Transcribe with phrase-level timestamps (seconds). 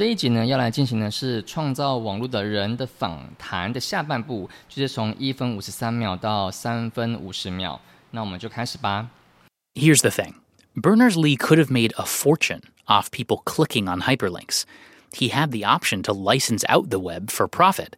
[0.00, 7.80] 这一集呢，要来进行的是创造网络的人的访谈的下半部，就是从一分五十三秒到三分五十秒。
[8.10, 9.08] 那我们就开始吧。
[9.74, 10.34] Here's the thing
[10.74, 14.64] Berners Lee could have made a fortune off people clicking on hyperlinks.
[15.12, 17.94] He had the option to license out the web for profit,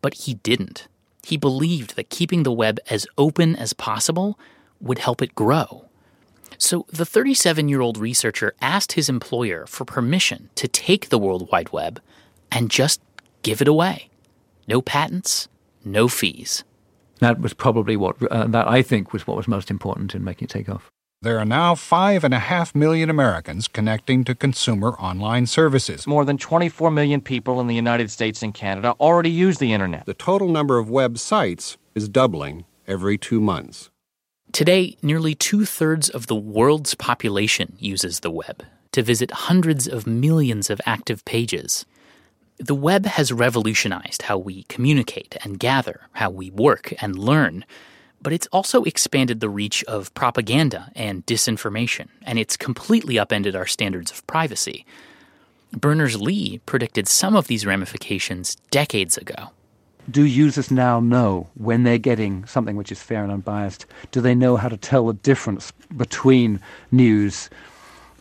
[0.00, 0.86] but he didn't.
[1.24, 4.38] He believed that keeping the web as open as possible
[4.80, 5.85] would help it grow.
[6.57, 11.49] So the 37 year old researcher asked his employer for permission to take the World
[11.51, 12.01] Wide Web
[12.51, 13.01] and just
[13.43, 14.09] give it away.
[14.67, 15.47] No patents,
[15.83, 16.63] no fees.
[17.19, 20.45] That was probably what, uh, that I think was what was most important in making
[20.45, 20.91] it take off.
[21.23, 26.05] There are now five and a half million Americans connecting to consumer online services.
[26.05, 30.05] More than 24 million people in the United States and Canada already use the internet.
[30.05, 33.89] The total number of websites is doubling every two months.
[34.57, 40.07] Today, nearly two thirds of the world's population uses the web to visit hundreds of
[40.07, 41.85] millions of active pages.
[42.57, 47.65] The web has revolutionized how we communicate and gather, how we work and learn,
[48.19, 53.67] but it's also expanded the reach of propaganda and disinformation, and it's completely upended our
[53.67, 54.87] standards of privacy.
[55.71, 59.51] Berners Lee predicted some of these ramifications decades ago.
[60.09, 63.85] Do users now know when they're getting something which is fair and unbiased?
[64.11, 67.49] Do they know how to tell the difference between news,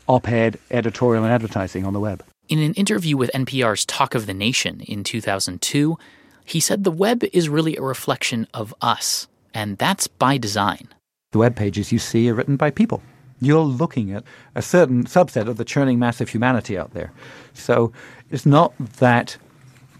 [0.08, 2.24] op ed, editorial, and advertising on the web?
[2.48, 5.96] In an interview with NPR's Talk of the Nation in 2002,
[6.44, 10.88] he said the web is really a reflection of us, and that's by design.
[11.30, 13.00] The web pages you see are written by people.
[13.40, 14.24] You're looking at
[14.56, 17.12] a certain subset of the churning mass of humanity out there.
[17.52, 17.92] So
[18.30, 19.36] it's not that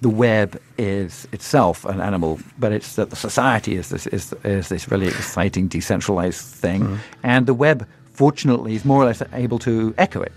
[0.07, 4.69] the web is itself an animal, but it's that the society is this is, is
[4.69, 6.97] this really exciting decentralized thing, mm-hmm.
[7.25, 10.33] and the web, fortunately, is more or less able to echo it.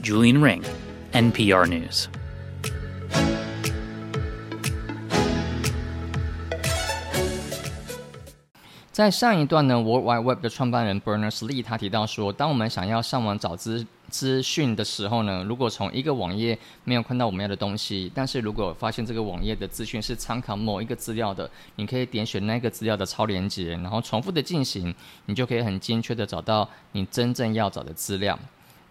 [0.00, 0.64] Julian Ring,
[1.12, 2.08] NPR News.
[8.96, 24.94] 在上一段呢，World Wide Web 的创办人 Berners Lee 他提到说，当我们想要上网找资资讯的时候呢，如果从一个网页没有看到我们要的东西，但是如果发现这个网页的资讯是参考某一个资料的，你可以点选那个资料的超连接，然后重复的进行，
[25.26, 28.38] 你就可以很精确的找到你真正要找的资料。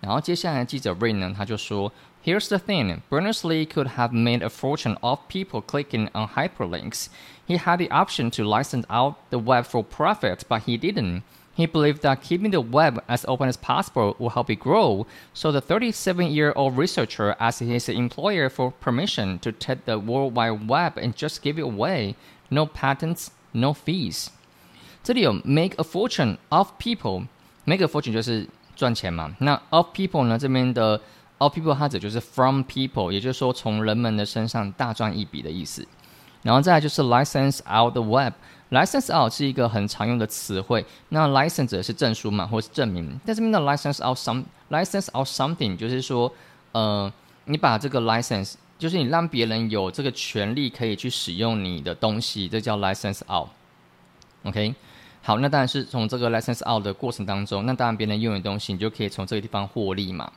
[0.02, 1.92] 然后接下来记者 Ray 呢，他就说
[2.24, 7.08] ：“Here's the thing, Berners-Lee could have made a fortune off people clicking on hyperlinks.
[7.47, 11.23] He had the option to license out the web for profit, but he didn't.
[11.57, 15.07] He believed that keeping the web as open as possible would help it grow.
[15.35, 20.97] So the 37-year-old researcher asked his employer for permission to take the World Wide Web
[20.97, 22.15] and just give it away.
[22.51, 24.29] No patents, no fees.”
[25.03, 29.35] 这里有 make a fortune of people。make a fortune 就是赚钱嘛。
[29.41, 30.39] 那 of people 呢？
[30.39, 31.01] 这边的
[31.39, 35.87] of people 它指就是 from people，也就是说从人们的身上大赚一笔的意思。
[36.46, 38.32] 然后再来就是 license out the web。
[38.70, 40.86] license out 是一个很常用的词汇。
[41.10, 43.20] 那 license 是证书嘛，或是证明。
[43.26, 46.32] 在这边的 license out some license out something 就是说，
[46.72, 47.12] 呃，
[47.46, 53.50] 你把这个 license 就是你让别人有这个权利可以去使用你的东西，这叫 license out。
[54.44, 54.76] OK。
[55.22, 60.32] 好，那当然是从这个 license out 的过程当中，那当然别人用的东西，你就可以从这个地方获利嘛。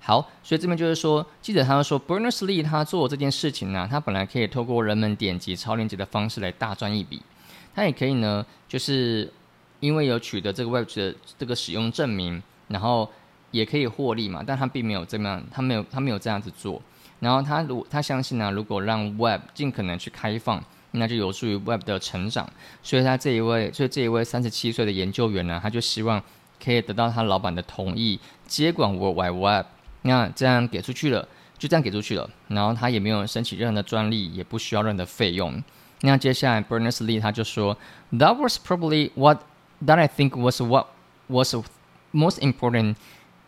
[0.00, 7.22] 好，所以这边就是说，记者他说，Berners Lee 他做这件事情呢，他本来可以透过人们点击超链接的方式来大赚一笔，
[7.74, 9.30] 他也可以呢，就是
[9.78, 13.08] 因为有取得这个 web 的这个使用证明，然后
[13.50, 16.80] 也可以获利嘛，但他并没有这样，他没有他没有这样子做，
[17.20, 20.62] 然后他如他相信呢，如果让 web 尽可能去开放。
[20.92, 22.50] 那就有助于 Web 的成长，
[22.82, 26.20] 所以他这一位，所以这一位三十七岁的研究员呢，他就希望
[26.60, 29.66] 可以得到他老板的同意，接管 World Wide Web。
[30.02, 31.26] 那这样给出去了，
[31.58, 35.62] 就这样给出去了，然后他也没有申请任何的专利，也不需要任何的费用。
[36.00, 37.76] 那接下来 Berners Lee 他就说
[38.12, 39.42] ，That was probably what
[39.84, 40.86] that I think was what
[41.26, 41.54] was
[42.12, 42.96] most important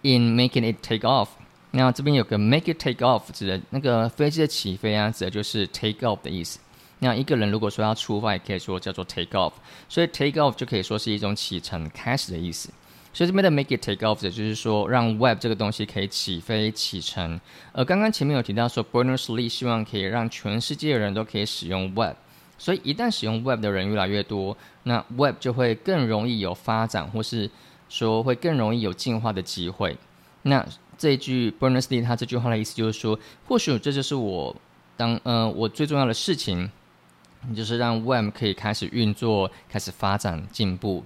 [0.03, 1.29] in making it take off。
[1.71, 6.59] 那这边有个 make it take off 指的那个飞机的起飞啊，指的就是 take off 的意思。
[6.99, 9.53] 那一个人如果说要出发，也可以说叫做 take off，
[9.89, 12.69] 所以 take off 就可以说是一种启程、开始的意思。
[13.13, 17.41] 所以这边的 make it take off 的就是说让 web 这个东西可以起飞、启程。
[17.73, 22.17] 而刚刚前面有提到说，Berners Lee 希望可以让全世界的人都可以使用 web，
[22.59, 27.51] 所以一旦使用 web 的人越来越多，那 web 就会更容易有发展，或是
[27.89, 29.97] 说会更容易有进化的机会。
[30.43, 30.67] 那
[30.97, 34.55] 这一句 Berners Lee 他这句话的意思就是说，或许这就是我
[34.97, 36.71] 当呃我最重要的事情。
[37.57, 41.03] 就是让 Web 可以开始运作、开始发展、进步。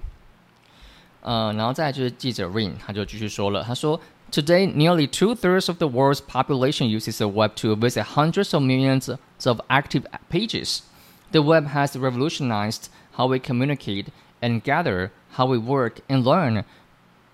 [1.26, 4.00] 呃，然后再就是记者 Ring，他就继续说了，他说
[4.32, 8.64] Today, nearly two thirds of the world's population uses the web to visit hundreds of
[8.64, 9.14] millions
[9.46, 10.84] of active pages.
[11.32, 12.86] The web has revolutionized
[13.18, 14.06] how we communicate
[14.42, 16.64] and gather, how we work and learn.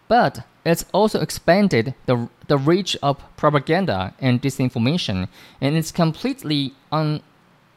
[0.07, 5.27] But it's also expanded the, the reach of propaganda and disinformation,
[5.61, 7.21] and it's completely un,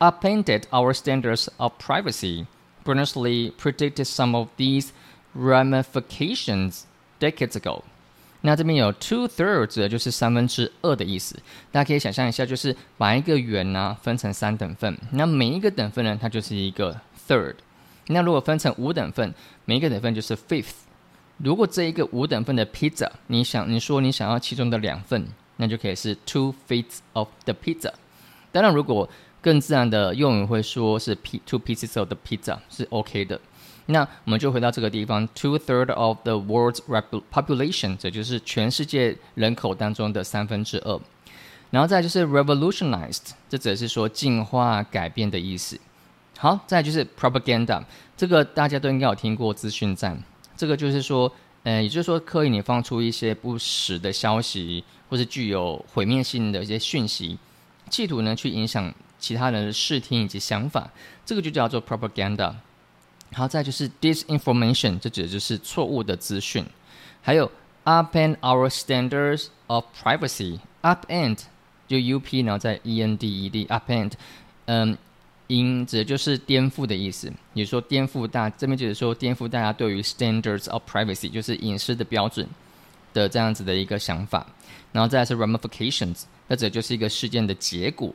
[0.00, 2.46] upended our standards of privacy.
[2.84, 4.94] Berners-Lee predicted some of these
[5.37, 6.81] ramifications
[7.19, 7.83] decades ago.
[8.41, 11.35] 那这边有 two thirds 就是三分之二的意思，
[11.71, 17.55] 大家可以想象一下，就是把一个圆呢分成三等份，那每一个等份呢，它就是一个 third。
[18.07, 19.33] 那如果分成五等份，
[19.65, 20.85] 每一个等份就是 fifth。
[21.37, 25.25] 如果这一个五等份的 pizza，你想你说你想要其中的两份，
[25.57, 27.91] 那就可以是 two fifths of the pizza。
[28.51, 29.09] 当然，如果
[29.41, 33.41] 更自然的用语会说是 p two pieces of the pizza 是 OK 的。
[33.87, 36.79] 那我们就回到这个地方，two third of the world's
[37.31, 40.99] population，这就是全世界人口当中的三分之二。
[41.69, 45.79] 然后再就是 revolutionized，这则是说进化、改变的意思。
[46.37, 47.83] 好，再就是 propaganda，
[48.17, 50.17] 这个大家都应该有听过资讯战。
[50.57, 51.31] 这个就是说，
[51.63, 57.37] 呃，也就是说刻意你放出一些不实的消息，或是具有毁灭性的一些讯息，
[57.89, 60.89] 企图呢去影响其他人的视听以及想法，
[61.25, 62.53] 这个就叫做 propaganda。
[63.35, 66.65] 好，再就是 disinformation，这指的就是错误的资讯。
[67.21, 67.51] 还有
[67.83, 71.39] upend our standards of privacy，upend
[71.85, 74.13] 就 U P，然后再 E N D E D，upend，
[74.67, 74.97] 嗯，
[75.47, 77.29] 因指的就是颠覆的意思。
[77.53, 82.47] 也说颠覆大，这边就是说颠覆大家对于 standards of privacy，就是隐私的标准
[83.13, 84.47] 的这样子的一个想法。
[84.93, 88.13] 然后再是 ramifications，那这就是一个事件的结果。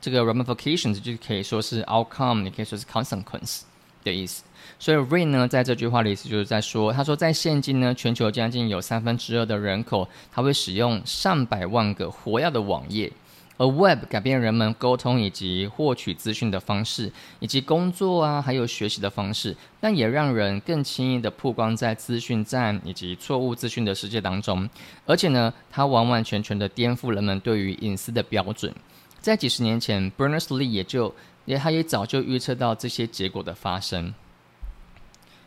[0.00, 3.60] 这个 ramifications 就可以说是 outcome，你可以说是 consequence。
[4.08, 4.42] 的意思，
[4.78, 13.12] 所以 Rain 呢，在这句话的意思就是在说，他说在现今呢，全球将近有三分之二的人口，他会使用上百万个活跃的网页，
[13.56, 17.10] 而 Web 改变人们沟通以及获取资讯的方式，
[17.40, 24.68] 以及工作啊，还有学习的方式，但也让人更轻易的曝光在资讯站以及错误资讯的世界当中，
[25.06, 28.72] 而且呢，它完完全全的颠覆人们对于隐私的标准。
[29.20, 31.12] 在几十年前，Berners-Lee 也就
[31.47, 34.13] 也他也早就预测到这些结果的发生，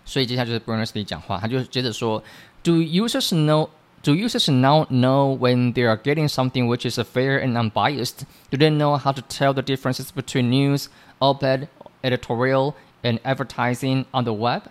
[0.05, 2.23] 所以接下来就是 Berners-Lee 讲话，他就接着说：
[2.63, 3.71] Do users know?
[4.03, 8.21] Do users now know when they are getting something which is fair and unbiased?
[8.51, 10.89] Do they know how to tell the differences between news,
[11.19, 11.69] op-ed,
[12.03, 14.63] editorial, and advertising on the web?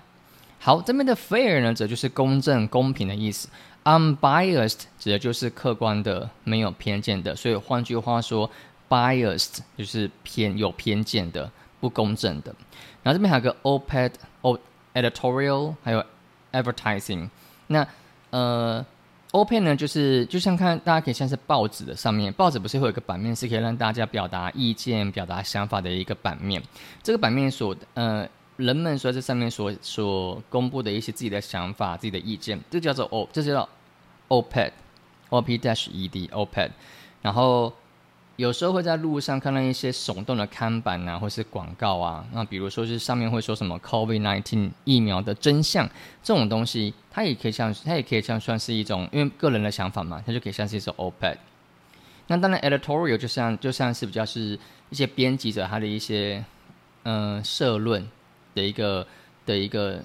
[0.60, 3.50] 好，这边的 fair 呢，则就是公正、公平的意思。
[3.84, 7.36] Unbiased 指的就是客观的、没有偏见的。
[7.36, 8.52] 所以换句话说。
[8.91, 11.51] biased 就是偏有偏见的、
[11.81, 12.55] 不公正的。
[13.03, 14.13] 然后这边还有个 op-ed、
[14.93, 16.05] editorial，还有
[16.53, 17.31] advertising。
[17.69, 17.87] 那
[18.31, 18.85] 呃
[19.31, 26.63] ，op-ed 呢，就是就像看大家可以像是报纸的上面，报纸不是会有一个版面，是可以让大家表达意见、表达想法的一个版面。
[27.03, 33.67] 这个版面所呃，人们说在上面所所公布的一些自己的想法、自己的意见，这叫做 o，这叫
[34.29, 36.71] op-ed，op-ed，op-ed。
[37.23, 37.73] 然后
[38.41, 42.25] 有时候会在路上看到一些耸动的看板啊，或是广告啊。
[42.33, 45.87] 那比如说是上面会说什么 “COVID-19 疫苗的真相”
[46.25, 51.37] 这种东西，它也可以像它也可以像算是一种，因为个人的想法嘛，它就可以像是一种 OPED。
[52.29, 56.43] 那当然，editorial 就像就像是比较是一些编辑者他的一些
[57.03, 58.09] 嗯社论
[58.55, 59.07] 的一个
[59.45, 60.03] 的一个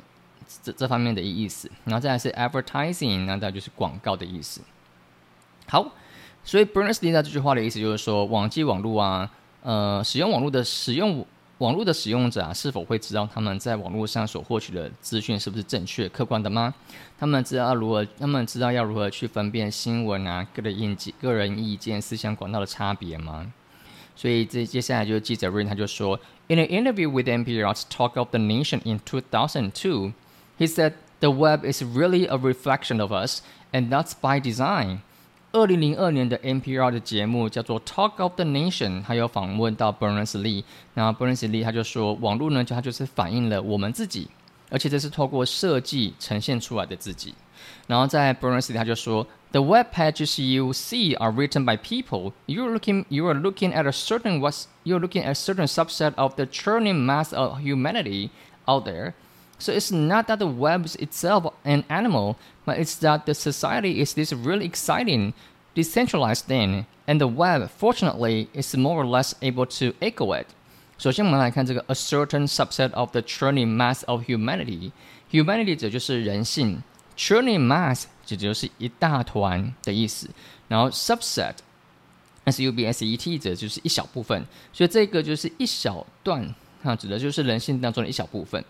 [0.62, 1.72] 这这方面的意思。
[1.86, 4.60] 然后再来是 advertising，那再就是广告的意思。
[5.70, 5.89] 好。
[6.45, 9.30] 所以 Berners-Lee 这句话的意思就是说，网际网络啊，
[9.62, 11.25] 呃，使用网络的使用
[11.59, 16.73] 网络的使用者啊，是否会知道他们在网络上所获取的资讯是不是正确、客观的吗？
[17.19, 23.52] 他们知道如何，他们知道要如何去分辨新闻啊、个人意见、个人意见、思想管道的差别吗？
[24.16, 30.12] 所以这接下来就是记者 Rain 他就说，In an interview with NPR's Talk of the Nation in 2002,
[30.59, 33.40] he said the web is really a reflection of us,
[33.73, 35.00] and that's by design.
[35.54, 40.62] 二零零二年的 NPR 的节目叫做《Talk of the Nation》，他有访问到 Berners-Lee，
[40.95, 44.28] 然后 Berners-Lee 他就说，网络呢，就它就是反映了我们自己，
[44.71, 47.35] 而且这是透过设计呈现出来的自己。
[47.88, 52.33] 然后在 Berners-Lee 他就说，The web pages you see are written by people.
[52.47, 56.14] You're looking, you are looking at a certain what's, you're looking at a certain subset
[56.14, 58.30] of the churning mass of humanity
[58.69, 59.14] out there.
[59.59, 64.00] So it's not that the web is itself an animal, but it's that the society
[64.00, 65.35] is this really exciting,
[65.75, 70.47] decentralized thing, and the web, fortunately, is more or less able to echo it.
[70.97, 74.92] 首先，我们来看这个 a certain subset of the churning mass of humanity.
[75.30, 76.83] Humanity 指就是人性，
[77.16, 80.28] churning mass 指就是一大团的意思，
[80.69, 81.57] 然后 subset
[82.45, 88.64] s u b s e t 指的就是一小部分，所以这个就是一小段，它指的就是人性当中的一小部分。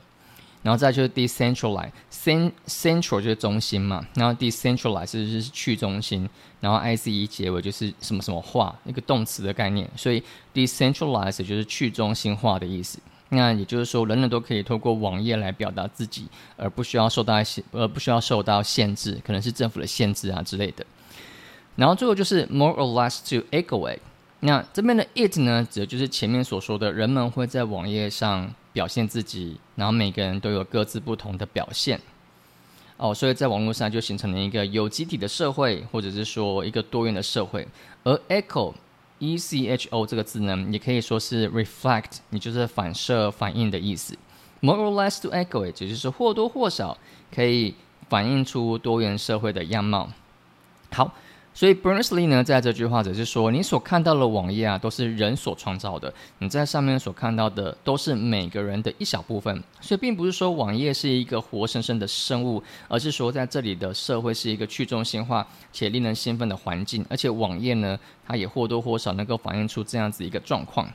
[0.66, 6.28] 然后再就是 decentralize，cent，central 就是中心嘛，然后 decentralize 就是去中心，
[6.60, 10.24] 然后 i c e 结尾就是什么什么化，一个动词的概念，所以
[10.56, 12.98] decentralize 就是去中心化的意思。
[13.30, 20.84] 那也就是说，人人都可以透过网页来表达自己，而不需要受到限，而，不需要受到限制，可能是政府的限制啊之类的。
[21.76, 24.00] 然后最后就是 more or less to echo it。
[24.46, 28.54] 那这边的 it 呢，指的就是前面所说的，人们会在网页上。
[28.76, 31.98] 表现自己，然后每个人都有各自不同的表现，
[32.98, 37.66] 哦，所以在网络上就形成了一个有机体的社会，或者是说一个多元的社会。
[38.04, 44.14] 而 echo，e c h o 这个字呢，也可以说是 reflect，你就是反射、反应的意思。
[44.60, 46.98] More or less to echo it，也就是或多或少
[47.34, 47.76] 可以
[48.10, 50.10] 反映出多元社会的样貌。
[50.92, 51.14] 好。
[51.56, 59.64] 所以 Berners-Lee 呢，在这句话只是说，你所看到的网页啊，都是人所创造的，你在上面所看到的都是每个人的一小部分。
[59.80, 67.06] 所以，并不是说网页是一个活生生的生物，而是说在这里的社会是一个去中心化且令人兴奋的环境。
[67.10, 67.98] 而且，网页呢，
[68.28, 70.86] 它也或多或少能够反映出这样子一个状况。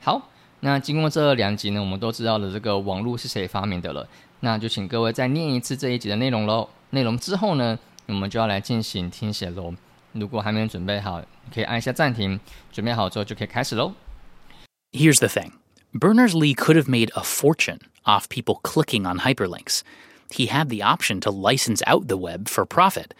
[0.00, 4.06] 好，那经过这两集呢，我们都知道了这个网络是谁发明的了。
[4.38, 6.68] 那就请各位再念一次这一集的内容喽。
[6.90, 7.76] 内容之后呢？
[8.07, 9.73] 我们就要来进行听写喽。
[10.13, 11.23] 如果还没有准备好，
[11.53, 12.39] 可以按一下暂停。
[12.71, 13.93] 准备好之后就可以开始喽。
[14.91, 15.53] Here's the thing
[15.93, 19.81] Berners Lee could have made a fortune off people clicking on hyperlinks.
[20.31, 23.13] He had the option to license out the web for profit,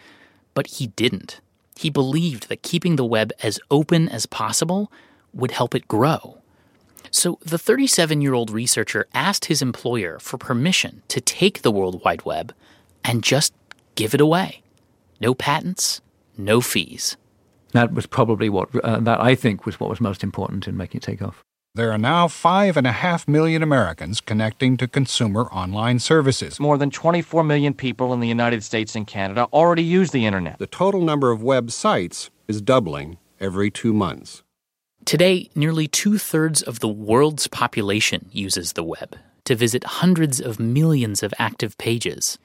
[0.54, 1.40] but he didn't.
[1.76, 4.90] He believed that keeping the web as open as possible
[5.32, 6.38] would help it grow.
[7.10, 12.02] So the 37 year old researcher asked his employer for permission to take the World
[12.04, 12.52] Wide Web
[13.02, 13.52] and just
[13.94, 14.62] give it away.
[15.19, 16.01] No patents,
[16.37, 17.17] no fees.
[17.73, 20.99] That was probably what, uh, that I think was what was most important in making
[20.99, 21.43] it take off.
[21.75, 26.59] There are now five and a half million Americans connecting to consumer online services.
[26.59, 30.57] More than 24 million people in the United States and Canada already use the internet.
[30.57, 34.41] The total number of websites is doubling every two months.
[35.05, 40.59] Today, nearly two thirds of the world's population uses the web to visit hundreds of
[40.59, 42.37] millions of active pages.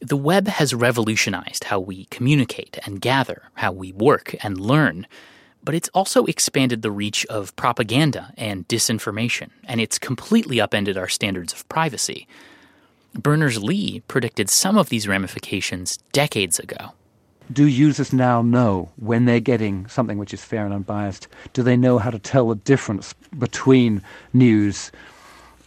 [0.00, 5.08] The web has revolutionized how we communicate and gather, how we work and learn,
[5.64, 11.08] but it's also expanded the reach of propaganda and disinformation, and it's completely upended our
[11.08, 12.28] standards of privacy.
[13.12, 16.92] Berners Lee predicted some of these ramifications decades ago.
[17.52, 21.26] Do users now know when they're getting something which is fair and unbiased?
[21.54, 24.02] Do they know how to tell the difference between
[24.32, 24.92] news,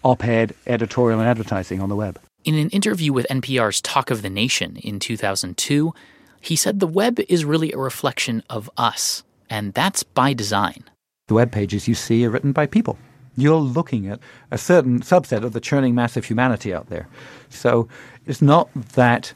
[0.04, 2.18] op ed, editorial, and advertising on the web?
[2.44, 5.94] In an interview with NPR's Talk of the Nation in 2002,
[6.40, 10.84] he said the web is really a reflection of us, and that's by design.
[11.28, 12.98] The web pages you see are written by people.
[13.38, 14.20] You're looking at
[14.50, 17.08] a certain subset of the churning mass of humanity out there.
[17.50, 17.88] So
[18.26, 19.34] it's not that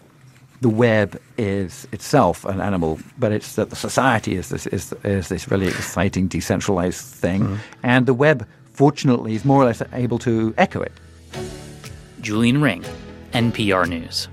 [0.62, 5.30] the web is itself an animal, but it's that the society is this is, is
[5.30, 7.56] this really exciting decentralized thing, mm-hmm.
[7.84, 10.92] and the web, fortunately, is more or less able to echo it.
[12.26, 12.82] Julian Ring,
[13.34, 14.26] NPR News.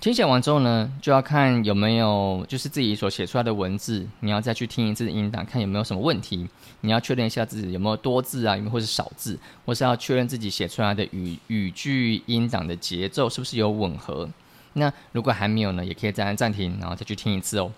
[0.00, 6.48] 听写完之后呢，就要看有没有就是自己所写出来的文字，你要再去听一次音档，看有没有什么问题。
[6.80, 14.26] 你要确认一下自己有没有多字啊，有没有或是少字，或是要确认自己写出来的语语句音档的节奏是不是有吻合。
[14.72, 17.70] 那如果还没有呢，也可以再按暂停，然后再去听一次哦。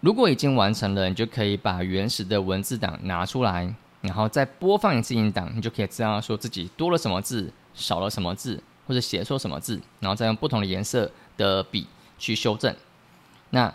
[0.00, 11.86] 如果已经完成了，你就可以把原始的文字档拿出来，然后再播放一次音档，你就可以知道说自己多了什么字，少了什么字，或者写错什么字，然后再用不同的颜色的笔
[12.18, 12.74] 去修正。
[13.50, 13.72] 那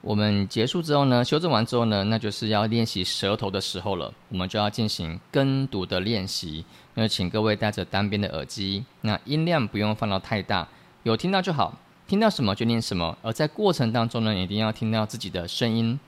[0.00, 6.64] 我们结束之后呢，修正完之后呢，那就是要练习舌头的时候了，我们就要进行跟读的练习。
[6.94, 10.66] 那请各位戴着单边的耳机，那音量不用放到太大，
[11.02, 11.76] 有听到就好。
[12.06, 15.98] 听到什么就念什么，而在过程当中呢，一定要听到自己的声音，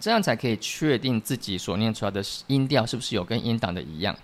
[0.00, 4.16] 这样才可以确定自己所念出来的音调是不是有跟音档的一样。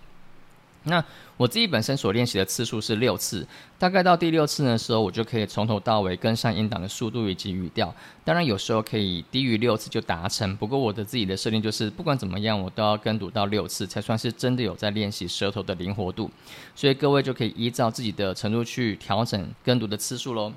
[0.85, 1.05] 那
[1.37, 3.47] 我自己本身所练习的次数是六次，
[3.79, 7.95] 大概到第六次的时候，我就可以从头到尾跟上音档的速度以及语调。
[8.25, 16.31] 当然有时候可以低于六次就达成，不过我的自己的设定就是不管怎么样，我都要跟读到六次才算是真的有在练习舌头的灵活度。
[16.75, 20.51] 所以各位就可以依照自己的程度去调整跟读的次数喽。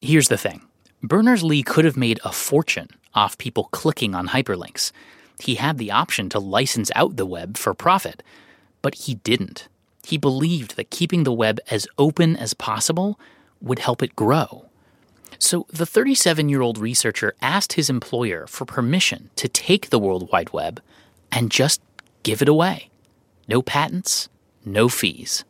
[0.00, 0.62] Here's the thing
[1.02, 4.92] Berners Lee could have made a fortune off people clicking on hyperlinks.
[5.40, 8.22] He had the option to license out the web for profit,
[8.82, 9.68] but he didn't.
[10.04, 13.18] He believed that keeping the web as open as possible
[13.60, 14.66] would help it grow.
[15.38, 20.30] So the 37 year old researcher asked his employer for permission to take the World
[20.32, 20.82] Wide Web
[21.32, 21.80] and just
[22.22, 22.90] give it away.
[23.48, 24.28] No patents,
[24.64, 25.44] no fees.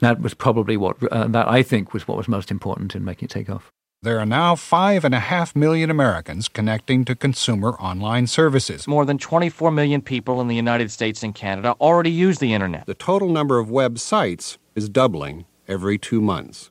[0.00, 3.26] That was probably what, uh, that I think was what was most important in making
[3.26, 3.70] it take off.
[4.02, 8.88] There are now five and a half million Americans connecting to consumer online services.
[8.88, 12.86] More than 24 million people in the United States and Canada already use the internet.
[12.86, 16.70] The total number of websites is doubling every two months.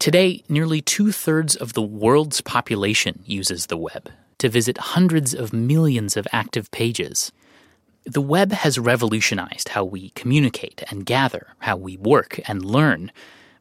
[0.00, 5.52] Today, nearly two thirds of the world's population uses the web to visit hundreds of
[5.52, 7.30] millions of active pages.
[8.06, 13.10] The web has revolutionized how we communicate and gather, how we work and learn,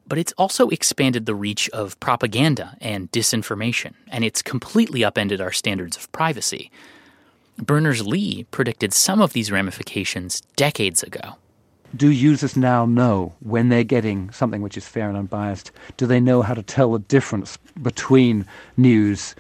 [0.08, 5.52] but it's also expanded the reach of propaganda and disinformation, and it's completely upended our
[5.52, 6.70] standards of privacy.
[7.58, 11.38] Berners Lee predicted some of these ramifications decades ago.
[11.96, 15.72] Do users now know when they're getting something which is fair and unbiased?
[15.98, 18.46] Do they know how to tell the difference between
[18.78, 19.34] news,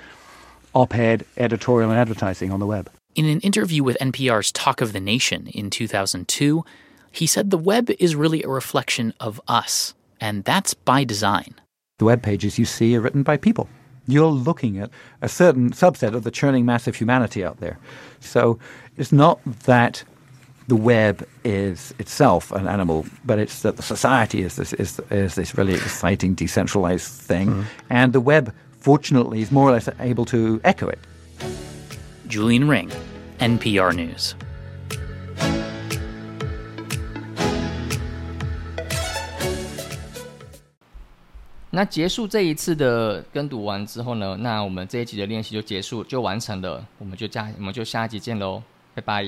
[0.74, 2.90] op ed, editorial, and advertising on the web?
[3.16, 6.66] In an interview with NPR's Talk of the Nation in 2002,
[7.14, 11.56] he said the web is really a reflection of us, and that's by design.
[11.98, 13.70] The web pages you see are written by people.
[14.06, 14.90] You're looking at
[15.22, 17.80] a certain subset of the churning mass of humanity out there.
[18.20, 18.60] So
[18.98, 20.04] it's not that
[20.68, 25.36] the web is itself an animal, but it's that the society is this is, is
[25.36, 27.64] this really exciting decentralized thing, mm-hmm.
[27.90, 31.00] and the web, fortunately, is more or less able to echo it.
[32.29, 32.89] Julian Ring,
[33.39, 34.33] NPR News.
[41.73, 46.85] 那结束这一次的跟读完之后呢，那我们这一集的练习就结束，就完成了。
[46.99, 48.61] 我们就下我们就下一集见喽，
[48.93, 49.25] 拜拜。